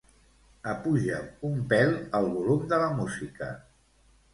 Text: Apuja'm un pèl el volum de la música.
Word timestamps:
Apuja'm 0.71 1.29
un 1.51 1.61
pèl 1.75 1.95
el 2.23 2.33
volum 2.35 2.67
de 2.75 2.85
la 2.87 2.93
música. 3.03 3.57